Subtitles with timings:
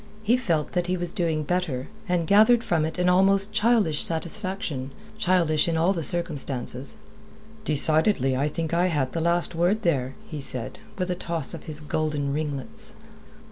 [0.23, 4.89] He felt that he was doing better, and gathered from it an almost childish satisfaction
[5.19, 6.95] childish in all the circumstances.
[7.65, 11.65] "Decidedly I think I had the last word there," he said, with a toss of
[11.65, 12.93] his golden ringlets.